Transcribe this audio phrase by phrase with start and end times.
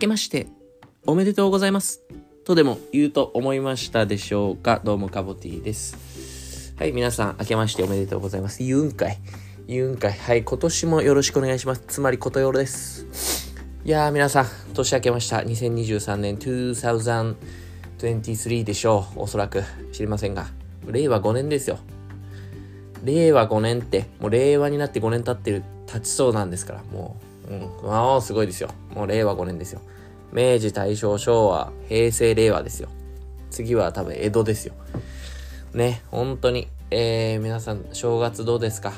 [0.00, 0.46] けまして
[1.06, 2.00] おめでとうございます。
[2.44, 4.80] とでも言うと思いましたでしょうか。
[4.82, 6.72] どうもカボティです。
[6.78, 8.62] はい皆さん明けましておめでとうございます。
[8.62, 9.18] 言うんかい。
[9.66, 10.12] 言うんかい。
[10.12, 11.82] はい今年もよろしくお願いします。
[11.86, 13.52] つまりことよろです。
[13.84, 15.40] いやー皆さん年明けました。
[15.40, 19.62] 2023年2023でしょうおそらく。
[19.92, 20.46] 知りませんが。
[20.86, 21.78] 令和5年ですよ。
[23.04, 26.82] 令和5年ってもう令和になって5年経ってる経ちそうなんですから。
[26.84, 27.70] もううん。
[27.82, 28.70] まあ、すごいですよ。
[28.94, 29.80] もう令和5年ですよ。
[30.32, 32.88] 明治、大正、昭和、平成、令和ですよ。
[33.50, 34.74] 次は多分江戸ですよ。
[35.74, 36.68] ね、本当に。
[36.92, 38.92] えー、皆さん、正月どうですか？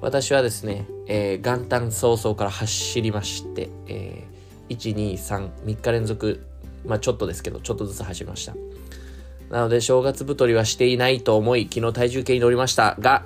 [0.00, 6.44] 私はですね、えー、元旦早々から走りまして、えー、1、2、3、3日連続、
[6.86, 8.54] まあちょっとですけど、ちょっとずつ走りました。
[9.50, 13.24] なので、正月太りはしていないと思い、昨日体重計に乗りましたが、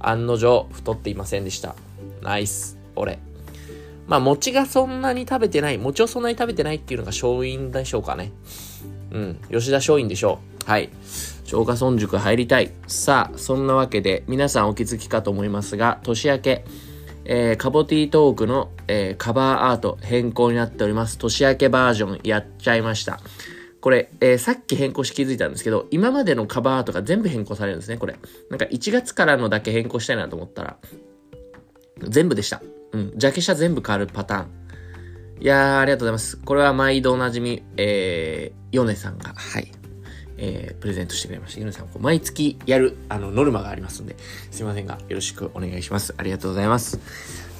[0.00, 1.76] 案の定、太っていませんでした。
[2.22, 3.18] ナイス、俺。
[4.08, 8.32] まあ、餅がそんなに食べてない、餅をそんなに食べてないっていうのが勝因でしょうかね。
[9.12, 9.40] うん。
[9.50, 10.70] 吉田松陰でしょう。
[10.70, 10.90] はい。
[11.44, 12.72] 超過村塾入りたい。
[12.86, 16.64] さあ、そんなわけで、皆さんお気づきかと思いますが、年明け、
[17.26, 21.18] えー、カボティトークの、えー、カバーアート変更になっております。
[21.18, 23.20] 年明けバージョンやっちゃいました。
[23.82, 28.16] これ、えー、さっき変更し気づいたんですけど、今までのカバーアートが全部変更されるんですね、これ。
[28.48, 30.78] なんか1月からのだけ変更したいなと思ったら、
[32.00, 32.62] 全部でした。
[32.92, 33.12] うん。
[33.16, 34.46] ジャケ写全部変わるパターン。
[35.40, 36.36] いやー、ありがとうございます。
[36.38, 39.70] これは毎度おなじみ、えー、ヨネさんが、はい、
[40.36, 41.60] えー、プレゼントしてくれました。
[41.60, 44.16] ヨネさん、毎月やる、あの、ノルマがありますので、
[44.50, 46.14] すいませんが、よろしくお願いします。
[46.16, 46.98] ありがとうございます。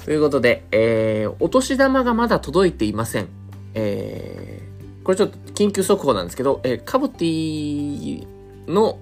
[0.03, 3.27] ということで、えー、お年玉がまだ届いていません。
[3.75, 8.25] えー、これちょっと緊急速報なんですけど、えー、カボティ
[8.67, 8.99] の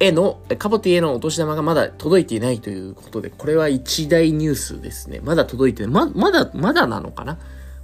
[0.00, 5.20] への、カボティへのお年玉がまだ届いていないということで、これは一大ニュースですね。
[5.22, 5.92] まだ届いてない。
[5.92, 7.38] ま、まだ、まだなのかな？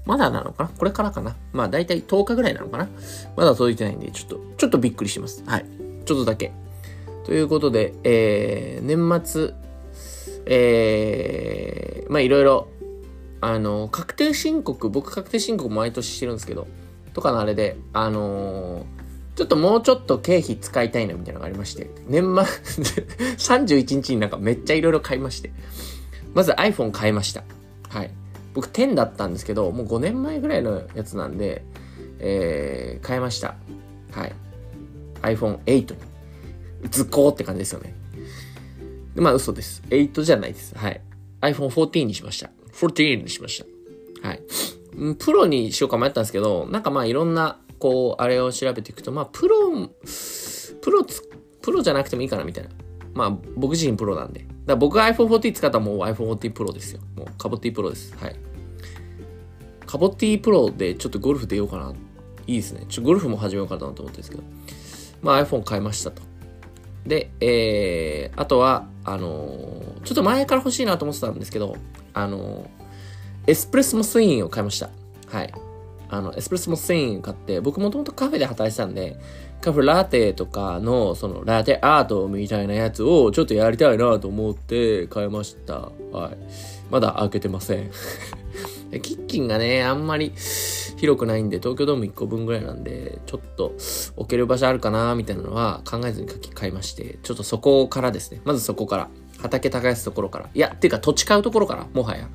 [0.06, 0.70] まだなのかな？
[0.70, 1.36] これからかな？
[1.52, 2.88] まあ大体10日ぐらいなのかな？
[3.36, 5.44] まだ届いてないんで、ちょっと、ちょっとびっくりします。
[5.46, 5.66] はい。
[6.06, 6.52] ちょっとだけ。
[7.24, 9.52] ということで、えー、年末、
[10.46, 12.68] えー、まあいろいろ、
[13.42, 16.66] あの、確定申告、僕確定申告毎年してるんですけど、
[17.12, 18.95] とかのあれで、あのー
[19.36, 22.84] ちょっともうちょっと経費使いたいなみたいなのがありまして、年末
[23.36, 25.52] 31日になんかめっちゃいろいろ買いまして、
[26.34, 27.44] まず iPhone 買いました。
[27.90, 28.10] はい。
[28.54, 31.62] 僕10だったんですけど、もう5年前ぐらいのやつなんで、
[32.18, 33.56] えー、買いました。
[34.10, 34.32] はい。
[35.20, 35.98] iPhone8 に。
[36.90, 37.94] 図工って感じですよね。
[39.16, 39.82] まあ嘘です。
[39.90, 40.74] 8じゃないです。
[40.78, 41.00] はい。
[41.42, 42.50] iPhone14 にしました。
[42.72, 43.62] 14にしまし
[44.22, 44.28] た。
[44.28, 44.42] はい。
[45.18, 49.88] プロにしようか迷ったんですけど、なんかまあいろんなこう、あれを調べていくと、まあ、プロ、
[50.82, 51.22] プロつ、
[51.62, 52.70] プロじゃなくてもいいかなみたいな。
[53.14, 54.40] まあ、僕自身プロなんで。
[54.40, 57.00] だから僕が iPhone14 使ったらもう iPhone14 プロですよ。
[57.14, 58.12] もうカボティプロです。
[58.16, 58.36] はい。
[59.86, 61.92] カボティプロでちょっとゴルフ出ようかな。
[62.48, 62.86] いいですね。
[62.88, 64.42] ちょゴルフも始めようかなと思ってるんですけど。
[65.22, 66.22] まあ iPhone 買いましたと。
[67.06, 71.76] で、えー、あとは、あのー、ちょっと前から欲しいなと思ってたんですけど、
[72.14, 74.90] あのー、エスプレッソモスインを買いました。
[75.28, 75.54] はい。
[76.08, 79.18] あの、エスプレッソも1000円買って、僕もともとカフェで働いてたんで、
[79.60, 85.90] カフェラテとかの、その、ラテアートみたいなやつをちょっとやりたいなと思って買いました。
[86.12, 86.36] はい。
[86.90, 87.90] まだ開けてません。
[89.02, 90.32] キッチンがね、あんまり
[90.96, 93.72] 広くないんで、東京ドーム1個分ぐらいなんで、ちょっと
[94.16, 98.40] 置ける場所あるかなみたいなのは考えずに買いまして、ちょっとそこからですね。
[98.44, 99.08] まずそこから。
[99.38, 100.48] 畑耕すところから。
[100.54, 102.28] いや、っていうか土地買うところから、もはや。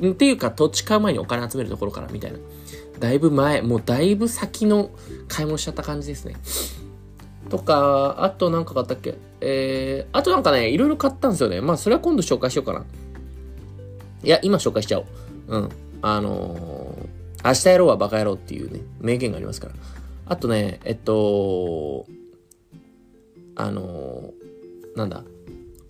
[0.00, 2.38] っていうか土地買う前にお金集めるところから、みたいな。
[2.98, 4.90] だいぶ前、もうだいぶ先の
[5.28, 6.36] 買い物しちゃった感じですね。
[7.48, 9.16] とか、あとなんか買ったっけ？
[9.40, 11.60] えー、あとなんかね、いろいろ買ったんですよね。
[11.60, 12.84] まあ、それは今度紹介しようかな。
[14.22, 15.06] いや、今紹介しちゃおう。
[15.48, 15.68] うん。
[16.00, 19.74] あのー、明日やろうはバカ野郎っていうね、名言がありますから。
[20.26, 22.06] あとね、えっと、
[23.56, 25.24] あのー、なんだ、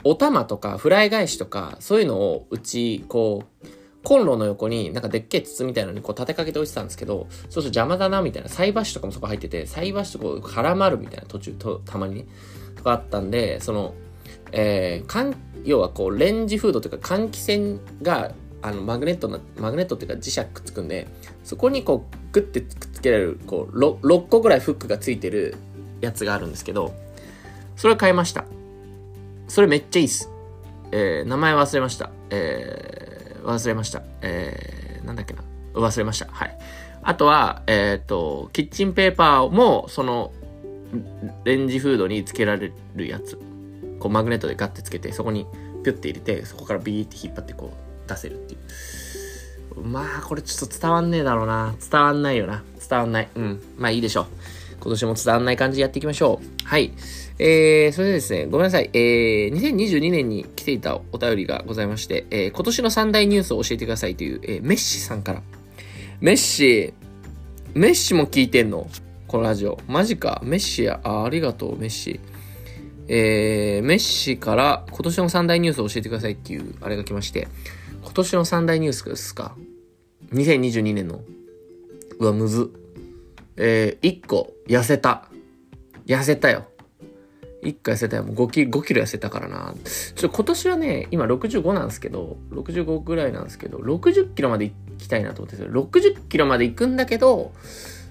[0.04, 3.66] お玉とかフライ返しとか、そういうのをうち、こう、
[4.04, 12.26] コンロの横になんかでっけえ筒みたいなのにこう立てかけておいてたんですけど、そうすると邪魔だなみたいな、菜箸とかもそこ入ってて、菜箸とこう絡まるみたいな途中と、たまにね、
[12.76, 13.94] とかあったんで、その、
[14.50, 15.34] えー、かん、
[15.64, 21.06] 要はこうレンジフードというか換気扇があのマグネットな、マグネットっていうか磁石くっつくんで、
[21.44, 25.54] そこにこうグッてくっつけられる、こう 6, 6個ぐらいフックがついてる
[26.00, 26.92] やつがあるんですけど、
[27.76, 28.44] それを買いました。
[29.46, 30.28] それめっちゃいいっす。
[30.90, 32.10] えー、名前忘れました。
[32.30, 33.01] えー
[33.44, 34.02] 忘れました。
[34.22, 35.42] えー、なんだっけな。
[35.74, 36.26] 忘れました。
[36.30, 36.58] はい。
[37.02, 40.32] あとは、えっ、ー、と、キッチンペーパーも、その、
[41.44, 43.38] レンジフードにつけられるやつ。
[43.98, 45.46] こう、マグネットでガッてつけて、そこに
[45.82, 47.72] ピュッて入れて、そこからビーって引っ張ってこ
[48.06, 49.80] う、出せるっていう。
[49.80, 51.74] まあ、これちょっと伝わんねえだろうな。
[51.90, 52.62] 伝わんないよな。
[52.88, 53.28] 伝わんない。
[53.34, 53.62] うん。
[53.76, 54.26] まあいいでしょう。
[54.82, 56.66] 今年も伝わんない感じでやっていきましょう。
[56.66, 56.92] はい。
[57.38, 58.90] えー、それでですね、ごめんなさい。
[58.92, 65.42] えー、2022年に来ていたお便りがございまして、えー、今年の三大ニュースを教えてくださいという、えー、メッシさんから。
[66.20, 66.92] メッシ、
[67.74, 68.88] メッシも聞いてんの？
[69.28, 69.78] このラジオ。
[69.86, 70.40] マジか。
[70.44, 72.18] メッシや、あ、ありがとう、メッシ。
[73.06, 77.46] えー、メッシから今年の三大ニュースを教えてくださいっていう、あれが来まして、
[78.02, 79.54] 今年の三大ニュースですか
[80.32, 81.20] ?2022 年の。
[82.18, 82.81] うわ、むず。
[83.56, 85.28] えー、1個、痩せた。
[86.06, 86.66] 痩せたよ。
[87.62, 88.24] 1個痩せたよ。
[88.24, 89.74] もう5キロ、5キロ痩せたからな。
[89.84, 97.52] ちょっと今年はね、今65なんですけど、65ぐらいなんですけど、60キロまで行きたいなと思ってる60キロまで行くんだけど、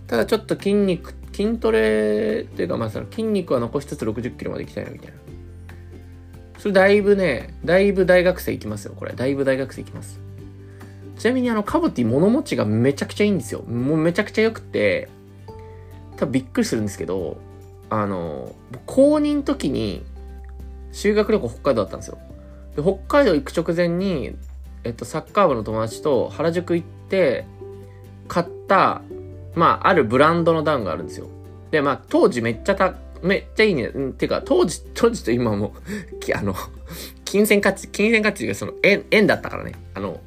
[0.07, 5.15] ただちょっと筋肉、筋トレっていうかまあその筋肉は残しつつ60キロまで行きたいなみたいな。
[6.57, 9.13] それだいぶね、だいぶ大学生行きますよ、これ。
[9.13, 10.19] だいぶ大学生行きます。
[11.17, 13.63] ちなみにあの、カブティ物持ちがめちゃくちゃいいんですよ。
[13.63, 15.09] もうめちゃくちゃ良くて、
[16.21, 17.37] 多分びっくりするんですけど、
[17.89, 18.53] あの、
[18.85, 20.05] 公認の時に
[20.91, 22.19] 修学旅行北海道だったんですよ。
[22.75, 24.35] で、北海道行く直前に、
[24.83, 27.45] えっと、サッカー部の友達と原宿行って、
[28.27, 29.01] 買った、
[29.55, 31.27] まあ、あるブランドのダウンがあるんですよ。
[31.71, 32.93] で、まあ、当時めっちゃた、
[33.23, 33.87] めっちゃいいね。
[33.87, 35.73] ん、てか、当時、当時と今も
[36.37, 36.53] あの、
[37.25, 39.73] 金銭価値、金銭価値がその円、円だったからね。
[39.95, 40.19] あの、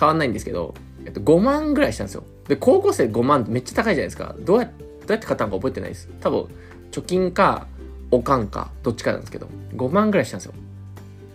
[0.00, 0.74] 変わんないんですけど、
[1.04, 2.24] えっと、5万ぐらいしたんですよ。
[2.48, 4.34] で、高校生5万ってめっちゃ高いじゃないですか。
[4.40, 6.08] どうやって、どうやって買ったのか覚えてないです。
[6.20, 6.48] 多分、
[6.90, 7.66] 貯金か、
[8.10, 10.54] おかんか、どっちかなんですけど、5万ぐらいしたんですよ。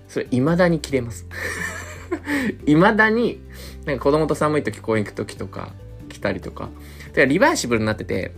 [0.08, 1.26] それ、未だに切れます。
[2.66, 3.42] 未だに、
[3.86, 5.74] なんか子供と寒い時公園行く時とか、
[6.10, 6.70] 来たりとか。
[7.14, 8.32] で、リバーシブルになってて、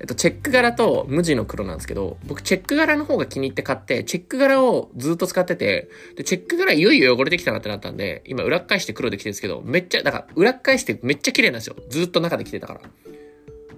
[0.00, 11.76] えっと、チェック柄と無地の黒なんですけど、僕チェック柄の方が気に入って買って、チェック柄をずっと使ってて、で、チェック柄いよいよ汚れてきたなってなったんで、今裏返して黒で着てるんですけど、めっちゃ、だから裏返してめっちゃ綺麗なんですよ。
[11.88, 12.80] ずっと中で着てたから。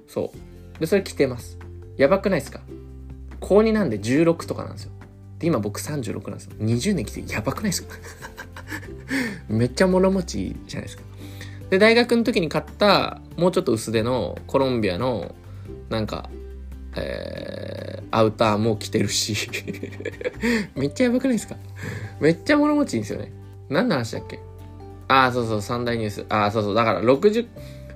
[0.06, 0.49] そう。
[0.80, 1.58] で、それ着てます。
[1.96, 2.60] やばくないですか？
[3.40, 4.92] 高2なんで16とかなんですよ。
[5.38, 6.52] で、今僕36なんですよ。
[6.58, 7.94] 20年来てやばくないですか？
[9.48, 11.02] めっちゃ物持ちじゃないですか。
[11.70, 15.34] で、大学の時に買った、もうちょっと薄手のコロンビアの、
[15.88, 16.28] なんか、
[16.96, 19.36] えー、アウターも着てるし
[20.74, 21.56] めっちゃやばくないですか？
[22.20, 23.32] めっちゃ物持ちいいんですよね。
[23.68, 24.40] 何の話だっけ？
[25.08, 26.24] ああ、そうそう、三大ニュース。
[26.28, 27.46] ああ、そうそう、だから60、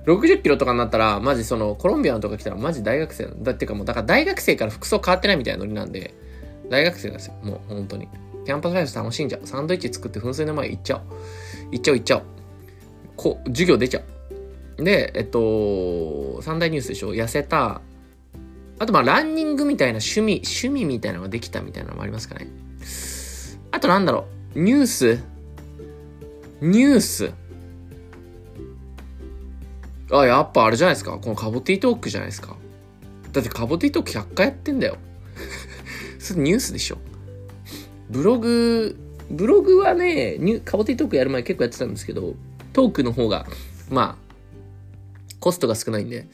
[0.05, 6.13] 60キロとかになったら、マジその、コロンビアのとか来たらマジ大学生だってかもう、だから大学生から服装変わってないみたいなノリなんで、
[6.69, 7.33] 大学生なんですよ。
[7.43, 8.07] もう、本当に。
[8.45, 9.47] キャンパスライフ楽しんじゃう。
[9.47, 11.03] サンドイッチ作って噴水の前行っちゃおう。
[11.71, 12.23] 行っちゃおう行っちゃおう。
[13.15, 14.01] こう、授業出ちゃ
[14.77, 14.83] う。
[14.83, 17.81] で、えっと、三大ニュースでしょ痩せた。
[18.77, 22.47] あと、まあ、ランニングみたいな趣味、趣味みたいなのができたみたいなのもありますかね。
[23.71, 24.25] あと、なんだろ
[24.55, 24.59] う。
[24.59, 25.19] ニュース
[26.61, 27.33] ニュース
[30.11, 31.17] あ、やっぱあれじゃないですか。
[31.17, 32.55] このカボティトークじゃないですか。
[33.31, 34.97] だってカボティトーク100回やってんだよ。
[36.19, 36.97] それニュースでしょ。
[38.09, 38.95] ブログ、
[39.29, 42.35] ブログはね、ニュカボティトークやる前結構やってたんですけど、
[42.73, 43.45] トークの方が、
[43.89, 44.25] まあ、
[45.39, 46.27] コストが少ないんで、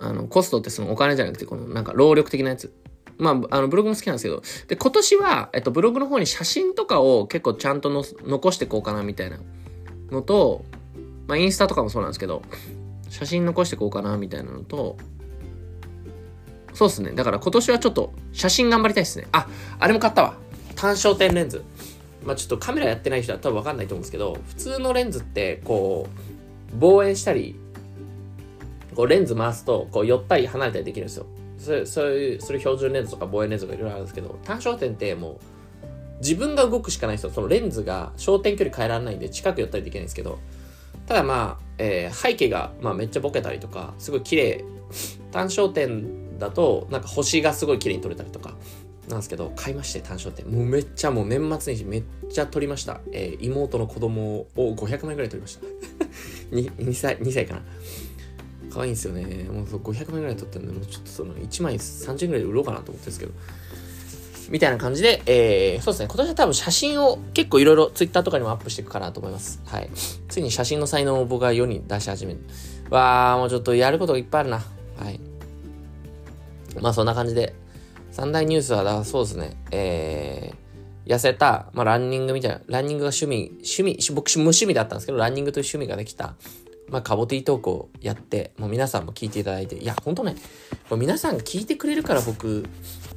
[0.00, 2.72] あの、コストってそのお金じゃなくて、このなんか労力的なやつ。
[3.18, 9.38] まあ、あの、ブログも好きなんですけど、で、今年は、えっと、ブログの方に写真とかを結構ちゃんとの残してこうかな、みたいな
[10.10, 10.64] のと、
[11.26, 12.42] まあ、インスタとかもそうなんですけど、
[13.08, 14.96] 写真残していこうかな、みたいなのと、
[16.74, 17.12] そうっすね。
[17.12, 19.26] だから今年はちょっと写真頑張りたいっすね。
[19.32, 19.48] あ、
[19.78, 20.36] あれも買ったわ。
[20.76, 21.64] 単焦点レンズ。
[22.24, 26.06] まあちょっとカメラやってない人は多分わかんないと思うんですけど、普通のレンズってこ
[26.72, 27.56] う、望遠したり、
[28.94, 31.26] こうレンズ回すと、こう寄ったり離れたりできるんですよ。
[31.58, 35.36] それ、そういう、それ標準レンズとか望遠レンズとかいろいろあるんですけど、単焦点ってもう、
[36.20, 40.38] 自分が動くしかない人、そのレンズが焦点距離変えられないんで近く寄ったりできないんですけど、
[41.06, 44.64] ただまあ、えー、背景が、まあ、めっちゃボケたりとか、すごい綺麗、
[45.30, 48.54] 単焦点だと、なんか星がすごい綺麗に撮れたりとか、
[49.08, 50.46] なんですけど、買いまして、単焦点。
[50.46, 53.00] もうめっちゃもう年末年始めっちゃ撮りました。
[53.12, 55.66] えー、妹の子供を500枚ぐらい撮りました。
[56.52, 57.62] 2, 2歳、2歳かな。
[58.70, 59.44] 可愛いんですよね。
[59.44, 63.32] もう500枚ぐらい撮ってんで、もうちょっとその1枚30円ぐらいで売ろうかなと思ってるんですけど。
[64.48, 66.06] みたいな感じで、えー、そうですね。
[66.06, 69.60] 今年は多分写真を結構いろいろ Twitter とかにもアップしていくかなと思います。
[69.66, 69.90] はい。
[70.28, 72.40] ついに写真の才能を僕が世に出し始める。
[72.90, 74.56] わー、もうちょっとやることがいっぱいあるな。
[74.56, 75.20] はい。
[76.80, 77.54] まあそんな感じで、
[78.10, 79.56] 三大ニュースは、だそうですね。
[79.70, 86.34] えー、痩せた、まあランニングみたいな、ランニングが趣味、趣味、僕無趣味だったんですけど、ランニングという趣味ができた。
[86.88, 90.36] まあ、カボティトークをやって、もう皆さんも聞いていただいて、いや、ほんとね、
[90.96, 92.64] 皆さんが聞いてくれるから僕、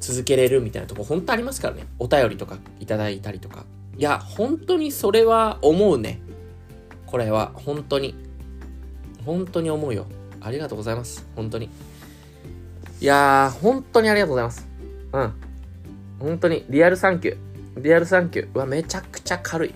[0.02, 1.86] 続けれるみたいなとこ、本当ありますからね。
[1.98, 3.64] お便りとかいただいたりとか。
[3.96, 6.20] いや、本当にそれは思うね。
[7.06, 8.14] これは、本当に。
[9.24, 10.06] 本当に思うよ。
[10.40, 11.24] ありがとうございます。
[11.36, 11.70] 本当に。
[13.00, 14.68] いやー、本当にありがとうございます。
[15.12, 15.32] うん。
[16.18, 18.48] 本当に、 real thank you。real thank you。
[18.52, 19.74] うわ、めちゃくちゃ軽い。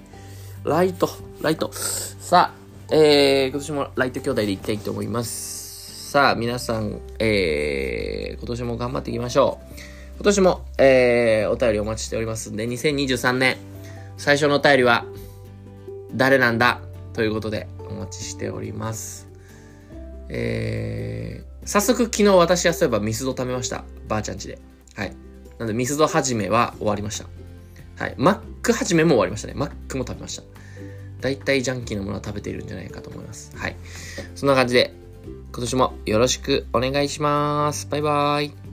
[0.64, 1.70] light、light。
[1.72, 6.10] さあ、えー、今年もライト兄弟でいきたいと思います。
[6.10, 9.95] さあ、皆さん、えー、今年も頑張っていきましょう。
[10.16, 13.56] 今年も、えー、お便りお待ちしておりますんで、2023年、
[14.16, 15.04] 最初のお便りは、
[16.14, 16.80] 誰なんだ？
[17.12, 19.28] ということで、お待ちしております。
[20.28, 23.84] えー、早速昨日私はそういえばミスド食べました。
[24.08, 24.58] ばあちゃんちで。
[24.94, 25.14] はい。
[25.58, 27.26] なんでミスド始めは終わりました。
[28.02, 28.14] はい。
[28.16, 29.54] マック始めも終わりましたね。
[29.54, 30.42] マックも食べました。
[31.20, 33.52] 大体ジャンキーなものは食べているんじゃないかと思います。
[33.56, 33.76] はい。
[34.34, 34.92] そんな感じで、
[35.52, 37.86] 今年もよろしくお願いします。
[37.90, 38.65] バイバーイ。